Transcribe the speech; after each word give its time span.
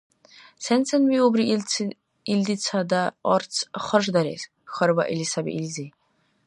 —Сен-сен 0.65 1.03
виубри 1.11 1.43
илдицада 2.33 3.03
арц 3.33 3.53
харждарес?— 3.85 4.41
хьарбаили 4.73 5.25
саби 5.31 5.51
илизи. 5.57 5.87